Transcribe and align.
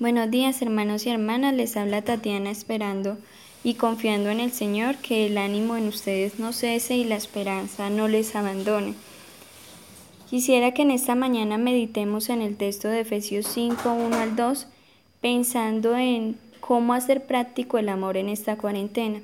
Buenos 0.00 0.30
días 0.30 0.62
hermanos 0.62 1.04
y 1.06 1.10
hermanas, 1.10 1.54
les 1.54 1.76
habla 1.76 2.02
Tatiana 2.02 2.52
esperando 2.52 3.18
y 3.64 3.74
confiando 3.74 4.30
en 4.30 4.38
el 4.38 4.52
Señor 4.52 4.94
que 4.98 5.26
el 5.26 5.36
ánimo 5.36 5.76
en 5.76 5.88
ustedes 5.88 6.38
no 6.38 6.52
cese 6.52 6.94
y 6.94 7.02
la 7.02 7.16
esperanza 7.16 7.90
no 7.90 8.06
les 8.06 8.36
abandone. 8.36 8.94
Quisiera 10.30 10.72
que 10.72 10.82
en 10.82 10.92
esta 10.92 11.16
mañana 11.16 11.58
meditemos 11.58 12.28
en 12.28 12.42
el 12.42 12.56
texto 12.56 12.86
de 12.86 13.00
Efesios 13.00 13.48
5, 13.48 13.92
1 13.92 14.16
al 14.16 14.36
2, 14.36 14.68
pensando 15.20 15.96
en 15.96 16.38
cómo 16.60 16.94
hacer 16.94 17.26
práctico 17.26 17.76
el 17.78 17.88
amor 17.88 18.16
en 18.16 18.28
esta 18.28 18.56
cuarentena. 18.56 19.20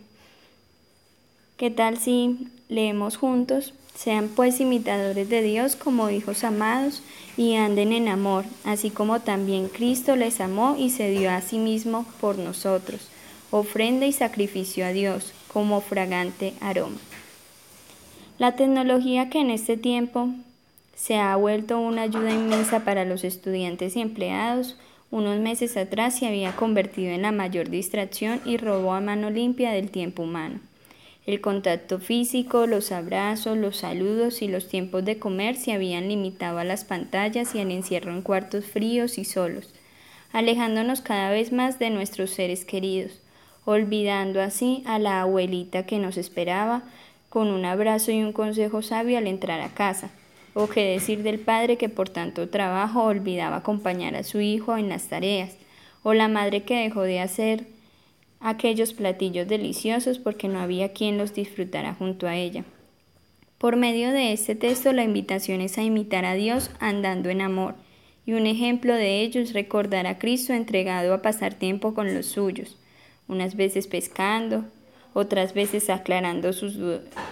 ¿Qué 1.57 1.71
tal 1.71 1.99
si 1.99 2.49
leemos 2.69 3.17
juntos? 3.17 3.75
Sean 3.95 4.27
pues 4.27 4.59
imitadores 4.59 5.29
de 5.29 5.41
Dios 5.41 5.77
como 5.77 6.11
hijos 6.11 6.43
amados 6.43 7.01
y 7.37 7.55
anden 7.55 7.93
en 7.93 8.09
amor, 8.09 8.45
así 8.65 8.91
como 8.91 9.21
también 9.21 9.69
Cristo 9.69 10.17
les 10.17 10.41
amó 10.41 10.75
y 10.77 10.91
se 10.91 11.11
dio 11.11 11.31
a 11.31 11.41
sí 11.43 11.59
mismo 11.59 12.07
por 12.21 12.39
nosotros, 12.39 13.09
ofrenda 13.53 14.05
y 14.05 14.13
sacrificio 14.13 14.85
a 14.85 14.89
Dios 14.89 15.33
como 15.47 15.81
fragante 15.81 16.55
aroma. 16.61 16.99
La 18.39 18.57
tecnología 18.57 19.31
que 19.31 19.39
en 19.39 19.51
este 19.51 19.77
tiempo 19.77 20.31
se 20.97 21.19
ha 21.19 21.37
vuelto 21.37 21.79
una 21.79 22.03
ayuda 22.03 22.33
inmensa 22.33 22.81
para 22.81 23.05
los 23.05 23.23
estudiantes 23.23 23.95
y 23.95 24.01
empleados, 24.01 24.77
unos 25.13 25.39
meses 25.39 25.77
atrás 25.77 26.19
se 26.19 26.27
había 26.27 26.57
convertido 26.57 27.13
en 27.13 27.23
la 27.23 27.31
mayor 27.31 27.71
distracción 27.71 28.41
y 28.45 28.57
robó 28.57 28.93
a 28.93 29.01
mano 29.01 29.31
limpia 29.31 29.71
del 29.71 29.93
tiempo 29.93 30.25
humano. 30.25 30.59
El 31.27 31.41
contacto 31.41 32.01
físico, 32.01 32.67
los 32.67 32.93
abrazos, 32.93 33.57
los 33.57 33.79
saludos 33.79 34.43
y 34.43 34.49
los 34.49 34.69
tiempos 34.69 35.07
de 35.07 35.19
comer 35.19 35.57
se 35.57 35.73
habían 35.73 36.09
limitado 36.09 36.59
a 36.59 36.65
las 36.65 36.85
pantallas 36.85 37.55
y 37.55 37.61
al 37.61 37.71
encierro 37.71 38.13
en 38.13 38.21
cuartos 38.21 38.67
fríos 38.67 39.17
y 39.17 39.25
solos, 39.25 39.73
alejándonos 40.33 41.01
cada 41.01 41.31
vez 41.31 41.51
más 41.51 41.79
de 41.79 41.89
nuestros 41.89 42.29
seres 42.29 42.67
queridos, 42.67 43.23
olvidando 43.65 44.43
así 44.43 44.83
a 44.85 44.99
la 44.99 45.23
abuelita 45.23 45.87
que 45.87 45.99
nos 45.99 46.19
esperaba 46.19 46.83
con 47.31 47.49
un 47.49 47.65
abrazo 47.65 48.11
y 48.11 48.23
un 48.23 48.35
consejo 48.35 48.83
sabio 48.83 49.17
al 49.17 49.27
entrar 49.27 49.63
a 49.63 49.73
casa, 49.73 50.11
o 50.53 50.69
qué 50.69 50.85
decir 50.85 51.23
del 51.23 51.41
padre 51.41 51.79
que 51.79 51.89
por 51.89 52.11
tanto 52.11 52.51
trabajo 52.51 53.03
olvidaba 53.03 53.57
acompañar 53.57 54.15
a 54.15 54.25
su 54.25 54.43
hijo 54.43 54.77
en 54.77 54.91
las 54.91 55.05
tareas, 55.09 55.57
o 56.03 56.13
la 56.13 56.29
madre 56.29 56.65
que 56.65 56.77
dejó 56.77 57.01
de 57.01 57.21
hacer 57.21 57.65
aquellos 58.45 58.93
platillos 58.93 59.49
deliciosos 59.49 60.19
porque 60.19 60.49
no 60.49 60.61
había 60.61 60.93
quien 60.93 61.17
los 61.17 61.33
disfrutara 61.33 61.95
junto 61.95 62.27
a 62.27 62.37
ella. 62.37 62.65
Por 63.57 63.77
medio 63.77 64.13
de 64.13 64.35
este 64.35 64.55
texto 64.55 64.93
la 64.93 65.03
invitación 65.03 65.63
es 65.63 65.79
a 65.79 65.83
imitar 65.83 66.27
a 66.27 66.35
Dios 66.35 66.71
andando 66.79 67.31
en 67.31 67.41
amor, 67.41 67.75
y 68.27 68.35
un 68.35 68.47
ejemplo 68.47 68.95
de 68.95 69.23
ello 69.23 69.41
es 69.41 69.55
recordar 69.55 70.07
a 70.07 70.19
Cristo 70.19 70.53
entregado 70.53 71.15
a 71.15 71.23
pasar 71.23 71.55
tiempo 71.55 71.95
con 71.95 72.15
los 72.15 72.27
suyos, 72.27 72.77
unas 73.29 73.57
veces 73.57 73.87
pescando, 73.87 74.67
otras 75.15 75.55
veces 75.55 75.89
aclarando 75.89 76.53
sus, 76.53 76.79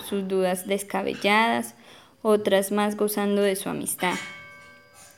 sus 0.08 0.28
dudas 0.28 0.66
descabelladas, 0.66 1.74
otras 2.22 2.72
más 2.72 2.96
gozando 2.96 3.42
de 3.42 3.56
su 3.56 3.68
amistad. 3.68 4.14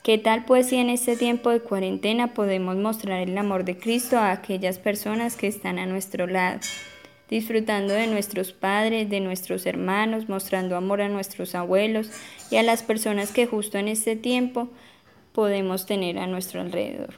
¿Qué 0.05 0.19
tal 0.19 0.44
pues 0.44 0.69
si 0.69 0.77
en 0.77 0.91
este 0.91 1.16
tiempo 1.16 1.48
de 1.48 1.60
cuarentena 1.60 2.34
podemos 2.34 2.77
mostrar 2.77 3.27
el 3.27 3.38
amor 3.38 3.64
de 3.64 3.78
Cristo 3.78 4.19
a 4.19 4.33
aquellas 4.33 4.78
personas 4.78 5.34
que 5.34 5.46
están 5.46 5.78
a 5.78 5.86
nuestro 5.86 6.27
lado? 6.27 6.61
disfrutando 7.30 7.94
de 7.94 8.06
nuestros 8.06 8.52
padres, 8.52 9.08
de 9.08 9.20
nuestros 9.20 9.64
hermanos, 9.64 10.28
mostrando 10.28 10.77
amor 10.77 11.00
a 11.00 11.08
nuestros 11.08 11.55
abuelos 11.55 12.11
y 12.50 12.56
a 12.56 12.62
las 12.62 12.83
personas 12.83 13.33
que 13.33 13.46
justo 13.46 13.78
en 13.78 13.88
este 13.88 14.14
tiempo 14.14 14.69
podemos 15.33 15.86
tener 15.86 16.18
a 16.18 16.27
nuestro 16.27 16.61
alrededor. 16.61 17.14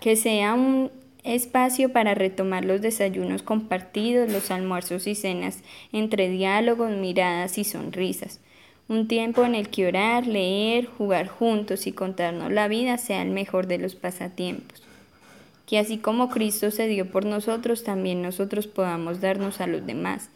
Que 0.00 0.16
sea 0.16 0.54
un 0.54 0.90
espacio 1.24 1.92
para 1.92 2.14
retomar 2.14 2.64
los 2.64 2.80
desayunos 2.80 3.42
compartidos, 3.42 4.32
los 4.32 4.50
almuerzos 4.50 5.06
y 5.06 5.14
cenas 5.14 5.58
entre 5.92 6.30
diálogos, 6.30 6.92
miradas 6.92 7.58
y 7.58 7.64
sonrisas 7.64 8.40
un 8.88 9.08
tiempo 9.08 9.44
en 9.44 9.54
el 9.54 9.68
que 9.68 9.86
orar, 9.86 10.26
leer, 10.26 10.86
jugar 10.86 11.28
juntos 11.28 11.86
y 11.86 11.92
contarnos 11.92 12.52
la 12.52 12.68
vida 12.68 12.98
sea 12.98 13.22
el 13.22 13.30
mejor 13.30 13.66
de 13.66 13.78
los 13.78 13.94
pasatiempos. 13.94 14.82
Que 15.66 15.78
así 15.78 15.98
como 15.98 16.28
Cristo 16.28 16.70
se 16.70 16.86
dio 16.86 17.10
por 17.10 17.24
nosotros, 17.24 17.84
también 17.84 18.20
nosotros 18.20 18.66
podamos 18.66 19.20
darnos 19.20 19.60
a 19.60 19.66
los 19.66 19.86
demás. 19.86 20.28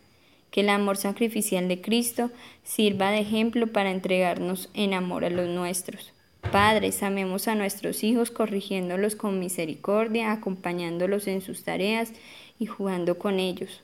Que 0.51 0.61
el 0.61 0.71
amor 0.71 0.97
sacrificial 0.97 1.69
de 1.69 1.81
Cristo 1.81 2.31
sirva 2.65 3.11
de 3.11 3.21
ejemplo 3.21 3.67
para 3.67 3.91
entregarnos 3.91 4.71
en 4.73 4.95
amor 4.95 5.25
a 5.25 5.31
los 5.31 5.49
nuestros. 5.49 6.13
Padres, 6.53 7.03
amemos 7.03 7.49
a 7.49 7.55
nuestros 7.55 8.05
hijos 8.05 8.31
corrigiéndolos 8.31 9.17
con 9.17 9.39
misericordia, 9.41 10.33
acompañándolos 10.33 11.27
en 11.27 11.43
sus 11.43 11.65
tareas 11.65 12.13
y 12.59 12.67
jugando 12.67 13.19
con 13.19 13.41
ellos. 13.41 13.83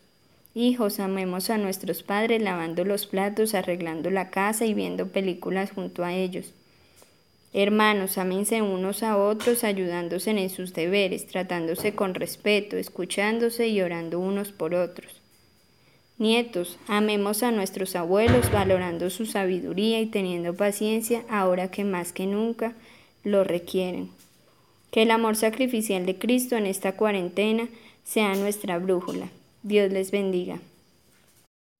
Hijos, 0.54 1.00
amemos 1.00 1.48
a 1.48 1.56
nuestros 1.56 2.02
padres 2.02 2.42
lavando 2.42 2.84
los 2.84 3.06
platos, 3.06 3.54
arreglando 3.54 4.10
la 4.10 4.28
casa 4.28 4.66
y 4.66 4.74
viendo 4.74 5.08
películas 5.08 5.70
junto 5.70 6.04
a 6.04 6.12
ellos. 6.12 6.52
Hermanos, 7.54 8.18
amense 8.18 8.60
unos 8.60 9.02
a 9.02 9.16
otros, 9.16 9.64
ayudándose 9.64 10.30
en 10.30 10.50
sus 10.50 10.74
deberes, 10.74 11.26
tratándose 11.26 11.94
con 11.94 12.14
respeto, 12.14 12.76
escuchándose 12.76 13.68
y 13.68 13.80
orando 13.80 14.18
unos 14.18 14.52
por 14.52 14.74
otros. 14.74 15.22
Nietos, 16.18 16.78
amemos 16.86 17.42
a 17.42 17.50
nuestros 17.50 17.96
abuelos, 17.96 18.52
valorando 18.52 19.08
su 19.08 19.24
sabiduría 19.24 20.00
y 20.00 20.06
teniendo 20.06 20.54
paciencia 20.54 21.24
ahora 21.30 21.70
que 21.70 21.84
más 21.84 22.12
que 22.12 22.26
nunca 22.26 22.74
lo 23.24 23.42
requieren. 23.42 24.10
Que 24.90 25.02
el 25.02 25.12
amor 25.12 25.36
sacrificial 25.36 26.04
de 26.04 26.18
Cristo 26.18 26.56
en 26.56 26.66
esta 26.66 26.92
cuarentena 26.92 27.68
sea 28.04 28.34
nuestra 28.34 28.78
brújula. 28.78 29.30
Dios 29.62 29.92
les 29.92 30.10
bendiga. 30.10 30.60